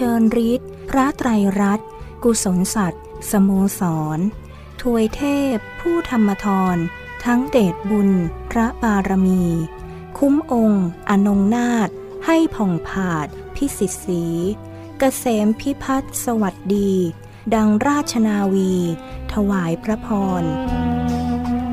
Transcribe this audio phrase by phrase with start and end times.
[0.00, 1.30] เชิญฤทธิ์พระไตร
[1.60, 1.88] รัตน์
[2.24, 3.82] กุศลสัตว์สโมส
[4.16, 4.18] ร
[4.82, 5.22] ถวยเท
[5.54, 6.76] พ ผู้ธรรมทร
[7.24, 8.10] ทั้งเดชบุญ
[8.50, 9.42] พระบารมี
[10.18, 11.88] คุ้มองค์ อนงนาถ
[12.26, 13.26] ให้ผ่องผาด
[13.56, 14.34] พิสิทธิ์สีก
[14.98, 16.92] เกษมพิพัฒน์สวัสดี
[17.54, 18.74] ดังราชนาวี
[19.32, 20.08] ถวายพระพ
[20.42, 20.44] ร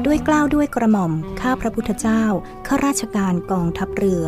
[0.06, 2.24] ด้วยกล้าวด้วยกระหม่อม ข้าพระพุทธเจ้า
[2.68, 4.28] ข้าราชการกองทัพเรือ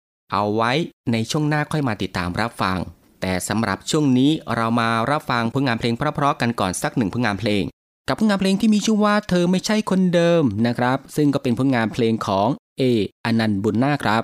[0.31, 0.71] เอาไว้
[1.11, 2.77] ในช่วงหน้าค่อยมาติดตามรับฟัง
[3.21, 7.63] แต่สำหรับช่วงนี้เรามารับฟังผลงานเพลงเพราะๆกันก่อนสักหนึ่งผลงานเพลง
[8.07, 12.47] กับผลงานเพลงที่มีชื่อว่าเธอไม่ใช่คนเดิมนะครับ ซึ่งก็เป็นผลงานเพลงของ
[12.77, 12.83] เอ
[13.25, 14.23] อนันต์บุญนาคครับ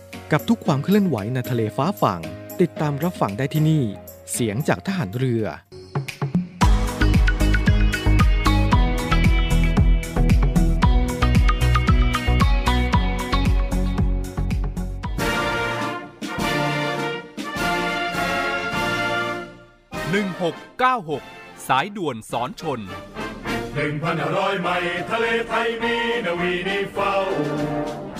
[0.31, 2.21] กับทุกความเคลื่อนไหวในทะเลฟ้าฝั่ง
[2.61, 3.83] ติดตามรับฟังได้ที่นี่
[4.31, 5.45] เสียงจากทหารเรือ
[21.01, 22.79] 1696 สายด่วนสอนชน
[23.75, 24.69] หนึ่งพันร้อยไม
[25.11, 25.95] ทะเลไทยมี
[26.25, 27.13] นาวีนีเฝ้า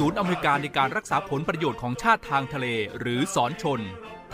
[0.04, 2.68] ศูนย์อเมริการในการรักษาผลประโยชน์ของชาติทางทะเล
[3.00, 3.82] หรือสอนชน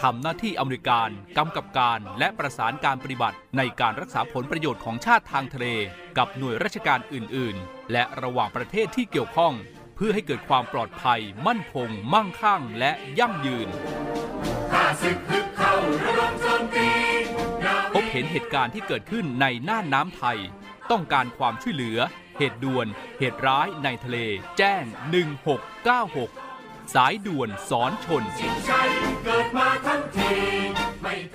[0.02, 5.68] ทำหน้าที่อเมริการกำกับการและประสานการปฏิบัติในการรักษาผลประโยชน์ของชาติทางทะเล
[6.18, 9.54] กับหน่วยราชการอื่น ๆ และระหว่างประเทศที่เกี่ยวข้อง
[9.96, 13.68] เพื่อให้เกิดความปลอดภัย มั่นคง มั่งคั่ง และยั่งยืน
[17.94, 20.40] พบเห็นเหตุการณ์ที่เกิดขึ้นในน่านน้ำไทย
[20.92, 22.00] ต้องการความช่วยเหลือ
[22.38, 22.88] เหตุด่วน
[23.20, 24.18] เหตุร้ายในทะเล
[24.58, 24.84] แจ้ง
[26.08, 28.24] 1696 สายด่วนสอนชน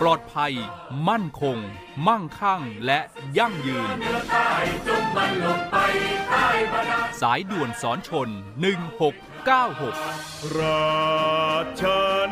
[0.01, 0.53] ปลอดภัย
[1.09, 1.59] มั่นคง
[2.07, 3.01] มั่งคั่งและ
[3.39, 3.89] ยั่งยืน
[7.23, 8.29] สายด่วนสอนชน
[9.03, 11.83] 1696 ราช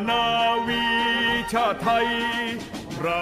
[0.09, 0.25] นา
[0.67, 0.83] วี
[1.51, 2.07] ชาไทย
[2.99, 3.21] เรา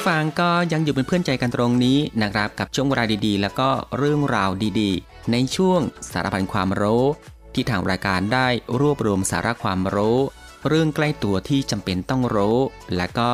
[0.00, 5.80] ผู้ฟังก็ยังอยู่เป็นเพื่อนใจกันตรงนี้นะครับกับช่วงเวลาดีๆ แล้วก็เรื่องราวดีๆ ในช่วง
[6.12, 7.04] สารพันความรู้
[7.54, 8.48] ที่ทางรายการได้
[8.80, 10.18] รวบรวมสาระความรู้
[10.68, 12.58] เรื่องใกล้ตัวที่จำเป็นต้องรู้
[12.96, 13.30] และก็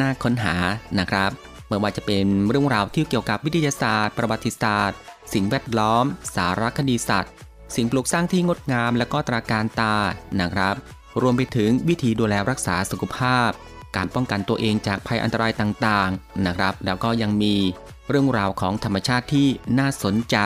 [0.00, 0.56] น่าค้นหา
[0.98, 1.30] นะครับ
[1.66, 4.98] เมื่อว่าจะเป็นเรื่องราวที่เกี่ยวกับวิทยาศาสตร์ ประวัติศาสตร์
[5.32, 6.04] สิ่งแวดล้อม
[6.34, 7.32] สารคดีสัตว์
[7.74, 9.96] สิ่งปลูกสร้างที่งดงามและก็ตราการตา
[10.40, 10.74] นะครับ
[11.22, 13.50] รวมไปถึงวิธีดูแลรักษาสุขภาพ
[13.96, 17.54] การป้องกันตัวเองจากภัยอันตรายต่างๆนะครับ แล้วก็ยังมี
[18.10, 20.36] เรื่องราวของธรรมชาติที่น่าสนใจ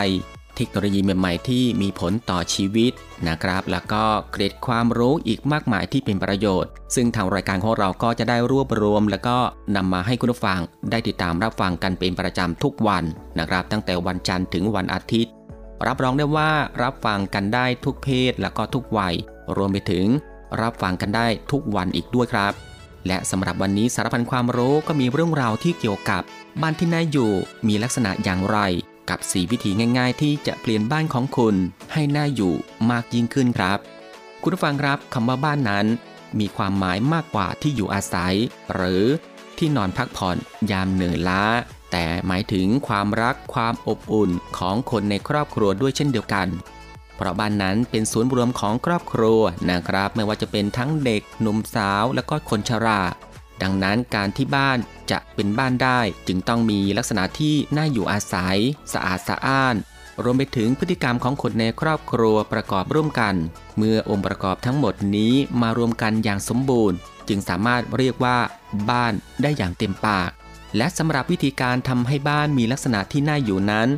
[0.56, 2.92] เทคโนโลยีใหม่ๆที่มีผลต่อชีวิต
[3.28, 9.36] นะครับ แล้วก็เกร็ดความรู้อีกมากมายที่เป็นประโยชน์ ซึ่งทางรายการของเราก็จะได้รวบรวม แล้วก็
[9.76, 13.04] นำมาให้คุณผู้ฟังได้ติดตามรับฟังกันเป็นประจำทุกวัน
[13.38, 15.32] นะครับ ตั้งแต่วันจันทร์ถึงวันอาทิตย์
[15.86, 16.50] รับรองได้ว่า
[16.82, 19.14] รับฟังกันได้ทุกเพศแล้วก็ทุกวัย
[19.56, 20.06] รวมไปถึง
[20.62, 22.52] รับฟังกันได้ทุกวันอีกด้วยครับ
[23.06, 26.22] และสำหรับวันนี้สารพันความรู้ก็มีเรื่องราวที่เกี่ยวกับ
[26.60, 27.32] บ้านที่น่าอยู่
[27.68, 28.58] มีลักษณะอย่างไร
[29.10, 31.54] กับ 4 วิธีง่ายๆ ที่จะเปลี่ยนบ้านของคุณ
[31.92, 32.54] ให้น่าอยู่
[32.90, 33.78] มากยิ่งขึ้นครับ
[34.42, 35.86] คุณผู้ฟังครับคำว่าบ้านนั้น
[36.38, 38.34] มีความหมายมากกว่าที่อยู่อาศัย
[38.74, 39.04] หรือ
[39.58, 40.36] ที่นอนพักผ่อน
[40.70, 41.44] ยามเหนื่อยล้า
[41.92, 46.48] แต่หมายถึงความรักความอบอุ่นของคนในครอบครัวด้วยเช่นเดียวกัน
[47.20, 53.02] เพราะบ้านนั้นเป็นศูนย์รวมของครอบครัวนะครับ ไม่ว่าจะเป็นทั้งเด็กหนุ่มสาวและก็คนชรา
[53.62, 54.78] ดังนั้นการที่บ้าน
[55.10, 58.58] จะเป็นบ้านได้จึงต้องมีลักษณะที่น่าอยู่อาศัย
[58.92, 59.74] สะอาดสะอ้าน
[60.22, 63.34] รวมไปถึงพฤติกรรมของคนในครอบครัวประกอบร่วมกัน
[63.76, 66.96] เมื่อองค์ประกอบทั้งหมดนี้มารวมกันอย่างสมบูรณ์
[67.28, 68.38] จึงสามารถเรียกว่า
[68.90, 69.12] บ้าน
[69.42, 70.30] ได้อย่างเต็มปาก
[70.76, 73.88] และสำหรับวิธีการทำให้บ้านมีลักษณะที่น่าอยู่นั้น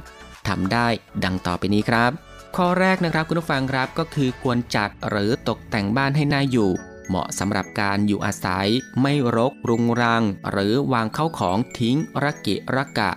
[0.49, 0.89] ทำได้
[1.25, 6.71] ดังต่อไปนี้ครับ ข้อแรกนะครับคุณผู้ฟังครับก็คือควรจัดหรือตกแต่งบ้านให้น่าอยู่
[7.09, 8.69] เหมาะสำหรับการอยู่อาศัย
[9.03, 13.11] ไม่รกรุงรัง หรือวางเข้าของทิ้งระเกะระกะ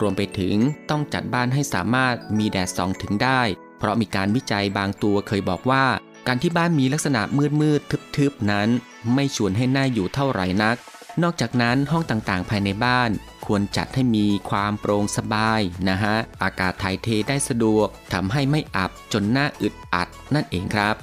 [0.00, 0.56] รวมไปถึง
[0.90, 3.42] ต้องจัดบ้านให้สามารถมีแดดส่องถึงได้
[3.78, 5.84] เพราะมีการวิจัยบางตัวเคยบอกว่า
[6.26, 8.68] การที่บ้านมีลักษณะมืดมืดๆทึบๆนั้น
[9.14, 10.76] ไม่ชวนให้น่าอยู่เท่าไหร่นัก
[11.22, 13.10] นอกจากนั้นห้องต่างๆภายในบ้าน
[13.50, 20.94] ควรจัดให้มีความโปร่งสบายนะฮะ อากาศถ่ายเทได้สะดวกทำให้ไม่อับจนหน้าอึดอัดนั่นเองครับ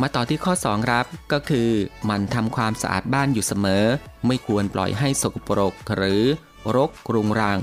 [0.00, 1.70] มาต่อที่ข้อ 2 ครับ ก็คือ
[2.08, 3.84] มันทำความสะอาดบ้านอยู่เสมอ
[4.26, 6.22] ไม่ควรปล่อยให้สกปรกหรือ
[6.76, 7.58] รกกรุงรัง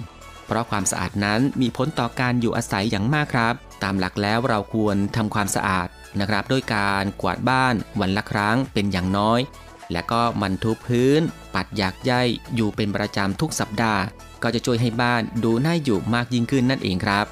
[0.47, 3.53] เพราะความสะอาดนั้นมีผลต่อการอยู่อาศัยอย่างมากครับ
[3.83, 5.87] ตามหลักแล้วเราควรทำความสะอาด
[6.19, 9.39] นะครับ ด้วยการกวาดบ้านวันละครั้งเป็นอย่างน้อย
[9.91, 11.21] และก็มันทุพื้น
[11.55, 12.13] ปัดหยากใย
[12.55, 14.01] อยู่เป็นประจำทุกสัปดาห์
[14.43, 17.25] ก็จะช่วยให้บ้านดูน่าอยู่มากยิ่งขึ้นนั่นเองครับ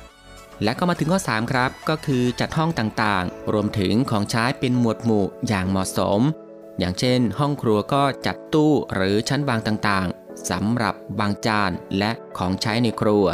[0.63, 6.21] และก็มาถึงข้อ 3 ครับ ก็คือจัดห้องต่างๆ รวมถึงของใช้เป็นหมวดหมู่อย่างเหมาะสม
[6.79, 13.25] อย่างเช่น ห้องครัวก็จัดตู้หรือชั้นวางต่างๆสำหรับวางจานและของใช้ในครัว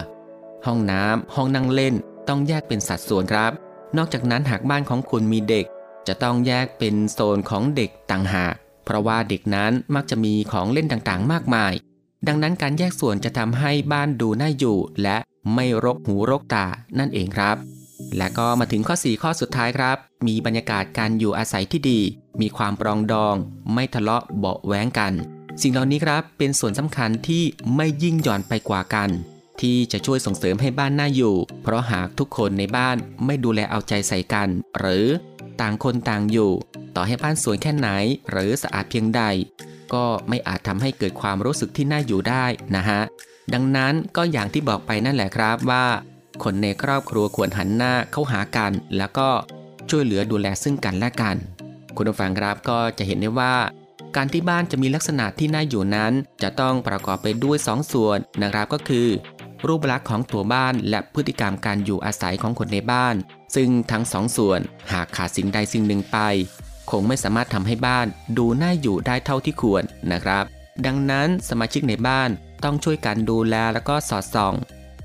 [0.65, 1.95] ห้องน้ำห้องนั่งเล่น
[2.27, 3.51] ต้องแยกเป็นสัดส่วนครับ
[3.97, 5.65] นอกจากนั้นหากบ้านของคุณมีเด็ก
[6.07, 8.53] จะต้องแยกเป็นโซนของเด็กต่างหาก
[8.85, 11.73] เพราะว่าเด็กนั้นมักจะมีของเล่นต่างๆ มากมาย
[12.27, 15.17] ดังนั้นการแยกส่วนจะทำให้บ้านดูน่าอยู่ และ
[15.53, 16.65] ไม่รกหูรกตา
[16.99, 17.57] นั่นเองครับ
[18.17, 19.97] และก็มาถึงข้อ 4 ข้อสุดท้ายครับ
[20.27, 21.99] มีบรรยากาศการอยู่อาศัยที่ดี
[22.41, 23.35] มีความปรองดอง
[23.73, 25.13] ไม่ทะเลาะเบาแว้งกัน
[25.61, 27.43] สิ่งเหล่านี้ครับเป็นส่วนสำคัญที่
[27.75, 29.09] ไม่ยิ่งหย่อนไปกว่ากัน
[29.61, 35.05] ที่จะช่วยส่งเสริมให้บ้านน่าอยู่ เพราะหากทุกคนในบ้านไม่ดูแลเอาใจใส่กัน หรือ
[35.61, 36.51] ต่างคนต่างอยู่
[36.95, 37.89] ต่อให้บ้านสวยแค่ไหน
[38.31, 39.21] หรือสะอาดเพียงใด
[39.93, 43.01] ก็ไม่อาจทำให้เกิดความรู้สึกที่น่าอยู่ได้นะฮะ
[43.53, 45.85] ดังนั้นก็อย่างที่บอกไปนั่นแหละครับว่า
[46.43, 49.29] คนในครอบครัวควรหันหน้าเข้าหากัน แล้วก็
[49.89, 51.35] ช่วยเหลือดูแลซึ่งกันและกัน
[51.95, 53.53] คุณผู้ฟังครับก็จะเห็นได้ว่า
[54.15, 56.13] การที่บ้านจะมีลักษณะที่น่าอยู่นั้น
[56.43, 59.07] จะต้องประกอบไปด้วย 2สส่วนนะครับก็คือ
[59.67, 63.15] รูปลักษณ์ของตัวบ้านและพฤติกรรมการอยู่อาศัยของคนในบ้าน
[63.55, 64.59] ซึ่งทั้งสองส่วน
[64.91, 66.17] หากขาดสิ่งใดสิ่งหนึ่งไป
[66.91, 70.45] คงไม่สามารถทำให้บ้านดูน่าอยู่ได้เท่าที่ควรนะครับ
[70.85, 72.29] ดังนั้นสมาชิกในบ้าน
[72.63, 74.53] ต้องช่วยกันดูแลแล้วก็สอดส่อง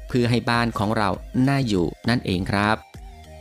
[0.08, 1.10] เพื่อให้บ้านของเรา
[1.48, 2.76] น่าอยู่นั่นเองครับ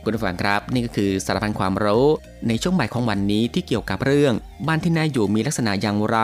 [0.06, 2.06] คุณผู้ฟังครับ นี่ก็คือสารพันความรู้
[2.48, 4.34] ในช่วงบ่ายของวันนี้ที่เกี่ยวกับเรื่อง
[4.66, 6.18] บ้านที่น่าอยู่มีลักษณะอย่างไร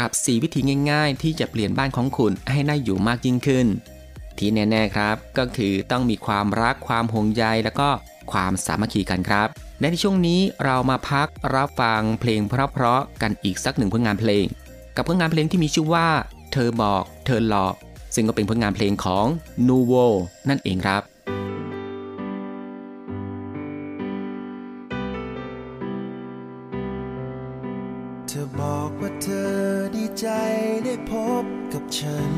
[0.00, 3.66] กับ 4 วิธีง่ายๆ ที่จะเปลี่ยนบ้านของคุณให้น่าอยู่มากยิ่งขึ้น
[4.38, 7.88] ที่แน่ๆครับ ก็คือต้องมีความรักความห่วงใยแล้วก็
[8.32, 9.48] ความสามัคคีกันครับ
[9.80, 14.44] และในช่วงนี้เรามาพักรับฟังเพลงเพราะๆกันอีกสักหนึ่งผลงานเพลง
[14.96, 16.08] กับผลงานเพลงที่มีชื่อว่า
[16.52, 17.74] เธอบอก เธอหลอก
[18.14, 19.26] ซึ่งก็เป็นผลงานเพลงของ
[19.68, 20.06] n u v o
[20.48, 21.02] นั่นเองครับ
[31.96, 32.32] ฉัน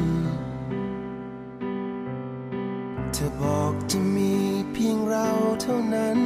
[3.12, 4.34] เธอบอกจะมี
[4.72, 5.28] เพียงเรา
[5.62, 6.18] เท่านั้น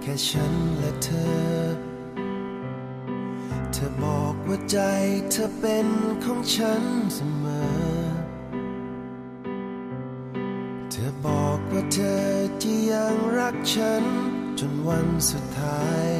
[0.00, 1.08] แค่ฉันและเธ
[1.42, 1.58] อ
[3.72, 4.78] เธอบอกว่าใจ
[5.30, 5.88] เธอเป็น
[6.24, 6.82] ของฉัน
[7.14, 8.08] เสมอ
[10.90, 12.22] เธอบอกว่าเธอ
[12.62, 14.04] จะยังรักฉัน
[14.58, 16.17] จนวันสุดท้าย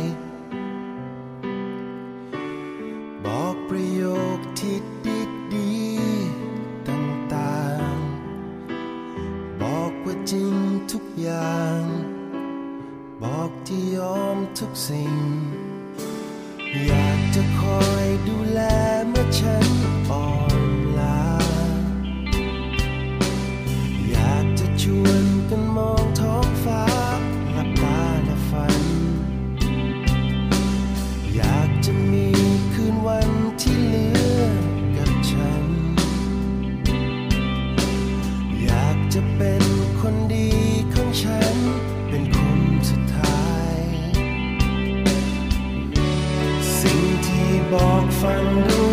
[48.20, 48.87] find a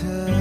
[0.00, 0.39] เธอ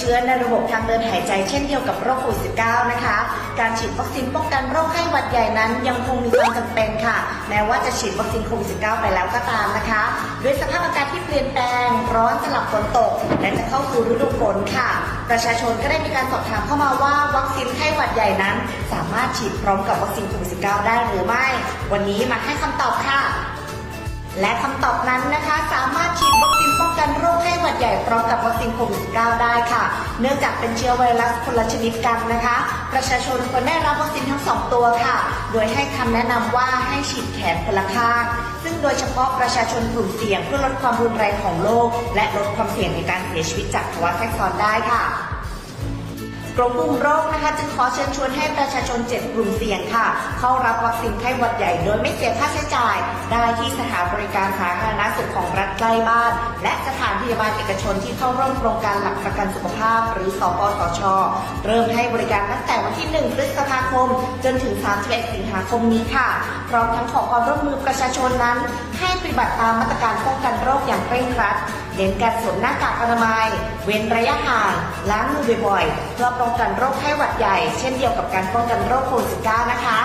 [0.00, 3.18] เชื้อในระบบทางเดินหายใจเช่นเดียวกับโรคโควิด -19 นะคะ
[3.60, 7.16] การฉีดวัคซีนป้องกันโรคไข้หวัดใหญ่นั้นยังคงมีความจำเป็นค่ะ
[7.48, 10.02] แม้ว่าจะฉีดวัคซีนโควิด -19 ไปแล้วก็ตามนะคะ
[10.42, 14.88] ด้วยสภาพอากาศที่เปลี่ยนแปลง ร้อนสลับฝนตก และจะเข้าสู่ฤดูฝนค่ะ
[15.30, 18.56] ประชาชนก็ได้มีการสอบถามเข้ามาว่าวัคซีนไข้หวัดใหญ่นั้น
[18.92, 21.46] สามารถฉีดพร้อมกับวัคซีนโควิด -19 ได้หรือไม่
[21.92, 23.22] วันนี้มาให้คำตอบค่ะ
[24.40, 29.84] และคำตอบนั้นนะคะ สามารถฉีดวัคซีนป้อง กันโรคไข้หวัดใหญ่พร้อมกับวัคซีนโควิด -19 ได้ค่ะ
[30.20, 32.56] เนื่องจากเป็นเชื้อไวรัสคนละชนิดกันนะคะ
[32.92, 35.16] ประชาชนควรได้รับวัคซีนทั้งสองตัวค่ะ
[35.52, 38.24] โดยให้คำแนะนำว่าให้ฉีดแขนคนละข้าง
[38.62, 45.29] ซึ่งโดยเฉพาะประชาชนกลุ่มเสี่ยงเพื่อลดความรุนแรงของโรคและลดความเสี่ยงในการเสียชีวิตจากภาวะแทรกซ้อนได้ค่ะ
[46.56, 50.06] กรมควบคุมโรคนะคะจึงขอเชิญชวนให้ประชาชน7กลุ่มเสี่ยงค่ะ
[50.38, 52.96] เข้ารับวัคซีนไข้หวัดใหญ่โดยไม่เสียค่าใช้จ่าย
[53.32, 56.32] ได้ที่สถานบริการสาธารณสุขของรัฐใกล้บ้าน
[56.62, 61.00] และสถานพยาบาลเอกชนที่เข้าร่วมโครงการหลักประกันสุขภาพ หรือสปสช
[61.66, 64.08] เริ่มให้บริการตั้งแต่วันที่ 1 พฤษภาคม
[64.44, 66.28] จนถึง 31 สิงหาคมนี้ค่ะ
[66.70, 68.58] พร้อมทั้งขอความร่วมมือประชาชนนั้น
[69.00, 71.56] ให้ปฏิบัติตามมาตรการป้องกันโรคอย่างเคร่งครัด
[72.00, 73.46] น้นการสวมหน้ากากอนามัย
[73.84, 74.72] เว้นระยะห่าง
[75.10, 79.98] ล้างมือบ่อยๆเพื่อป้องกันโรคไข้หวัดใหญ่ เช่นเดียวกับการป้องกันโรคโควิด -19 นะคะ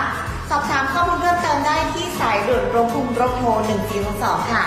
[0.50, 3.48] สอบถามข้อมูลเพิ่มเติมได้ที่สายด่วนกรมควบคุมโรคโทร
[4.02, 4.64] 1422ค่ะ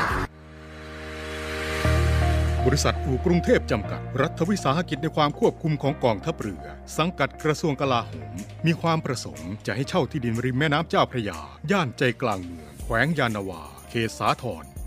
[2.65, 6.63] บริษัทอู่กรุงเทพจำกัด รัฐวิสาหกิจในความควบคุมของกองทัพเรือ
[6.97, 8.33] สังกัดกระทรวงกลาโหม
[8.65, 11.39] มีความประสงค์จะให้เช่าที่ดินริมแม่น้ำเจ้าพระยา
[11.71, 14.63] ย่านใจกลางเมือง แขวงยานนาวา เขตสาทร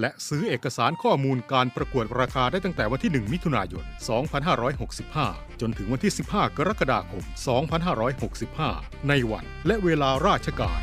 [0.00, 3.84] และซื้อเอกสารข้อมูลการประกวดราคาได้ตั้งแต่วันที่ 1 มิถุนายน
[4.72, 7.24] 2565 จนถึงวันที่ 15 กรกฎาคม
[8.36, 10.80] 2565 ในวันและเวลาราชการ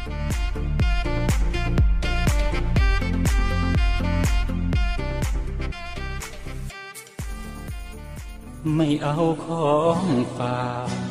[8.76, 10.06] ไม่เอาของ
[10.38, 11.11] ฝาก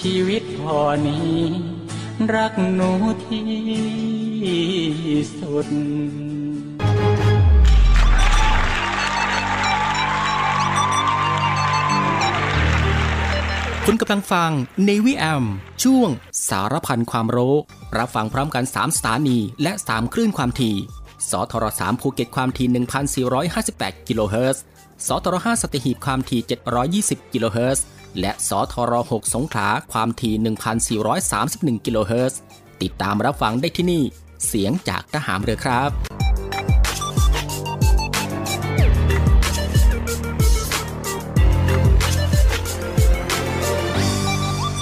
[0.00, 1.38] ชีวิตพอนี้
[2.34, 2.90] รักหนู
[3.26, 3.48] ที่
[5.38, 5.68] สุด
[13.84, 14.50] คุณกำลังฟัง
[14.88, 15.44] Navy AM
[15.82, 16.10] ช่วง
[16.48, 17.54] สารพันความรู้
[17.98, 20.76] รับฟังพร้อมกัน 3 สถานี และ 3 คลื่นความถี่
[21.30, 22.68] สทร3ภูเก็ตความถี่
[23.38, 24.62] 1,458 กิโลเฮิรตซ์
[25.06, 26.40] สทร5สัตหีบความถี่
[26.86, 27.84] 720 กิโลเฮิรตซ์
[28.20, 30.34] และสทร6สงขลาความถี่
[31.20, 32.40] 1,431 กิโลเฮิรตซ์
[32.82, 34.02] ติดตามรับฟังได้ที่นี่
[34.46, 35.90] เสียงจากทหารเรือครับ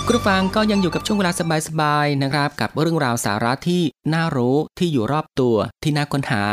[0.07, 1.33] คุณผู้ฟังก็ยังอยู่กับช่วงเวลา
[1.69, 3.83] สบายๆนะครับ กับเรื่องราวสาระที่
[4.15, 6.45] น่ารู้ที่อยู่รอบตัวที่น่าค้นหา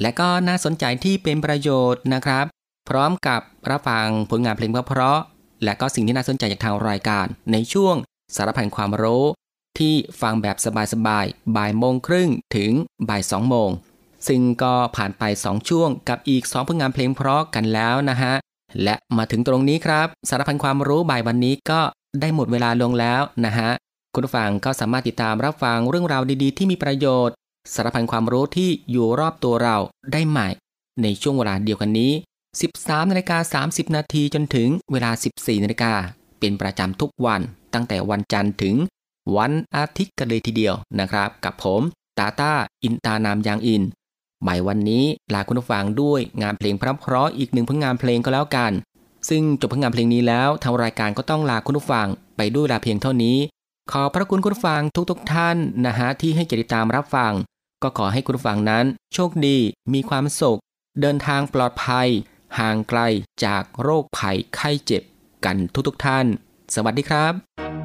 [0.00, 2.44] และก็น่าสนใจที่เป็นประโยชน์นะครับ
[2.88, 5.20] พร้อมกับรับฟังผลงานเพลงเพราะ
[5.64, 7.94] และก็สิ่งที่น่าสนใจจากทางรายการ ในช่วง
[8.36, 9.24] สารพันความรู้
[9.78, 10.56] ที่ฟังแบบ
[10.92, 12.72] สบายๆบ่ายโมงครึ่งถึง
[13.08, 13.70] บ่ายสองโมง
[14.28, 18.34] ซึ่งก็ผ่านไป 2 ช่วงกับอีก 2 ผลงานเพลงเพราะกันแล้วนะฮะ
[18.82, 21.80] และมาถึงตรงนี้ครับ สารพันความรู้บ่ายวันนี้ก็
[22.20, 23.70] ได้หมดเวลาลงแล้วนะฮะ
[24.14, 27.34] คุณผู้ฟังก็สามารถติดตามรับฟังเรื่องราวดีๆ ที่มีประโยชน์
[27.74, 29.76] สารพันความรู้ที่อยู่รอบตัวเรา
[30.12, 30.48] ได้ใหม่
[31.02, 32.12] ในช่วงเวลาเดียวกันนี้
[32.62, 35.92] 13นาฬิกา30 นาทีจนถึงเวลา 14นาฬิกา
[36.40, 37.40] เป็นประจำทุกวัน
[37.74, 38.74] ตั้งแต่วันจันทร์ถึง
[39.36, 41.82] วันอาทิตย์กันเลยทีเดียวนะครับ กับผม
[42.18, 43.82] ตาตาอินตานามยางอิน
[44.46, 48.72] บ่ายวันนี้ลาคุณผู้ฟังด้วยงานเพลงเพราะๆอีกหนึ่งผลงานเพลงก็แล้วกัน
[49.28, 53.38] ซึ่งจบผลงานเพลงนี้แล้วทางรายการก็ต้องลาคุณผู้ฟังไปด้วยลาเพียงเท่านี้
[53.92, 57.32] ขอพระคุณคุณผู้ฟังทุกๆทท่านนะฮะที่ให้เกียรติตามรับฟัง
[57.82, 59.58] ก็ขอให้คุณผู้ฟังนั้น โชคดี
[59.92, 60.58] มีความสุข
[61.00, 62.08] เดินทางปลอดภัย
[62.58, 63.00] ห่างไกล
[63.44, 65.02] จากโรคภัยไข้เจ็บ
[65.44, 65.56] กัน
[65.88, 66.26] ทุกๆทท่าน
[66.74, 67.83] สวัสดีครับ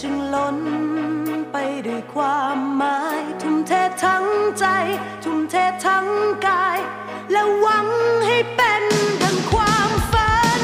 [0.00, 0.58] จึงล้น
[1.52, 3.72] ไปด้วยความหมาย ทุ่มเท
[4.04, 4.24] ทั้ง
[4.58, 4.64] ใจ
[5.24, 6.06] ทุ่มเททั้ง
[6.46, 6.78] กาย
[7.32, 7.88] และหวัง
[8.26, 8.84] ให้เป็น
[9.22, 10.62] ดังความฝัน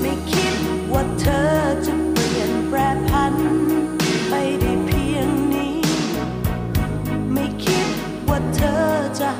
[0.00, 0.54] ไม่คิด
[0.92, 1.50] ว่าเธอ
[1.86, 3.34] จะเปลี่ยนแปรพัน
[4.28, 5.76] ไปได้เพียงนี้
[7.32, 7.88] ไม่คิด
[8.28, 8.82] ว่าเธอ
[9.20, 9.30] จะ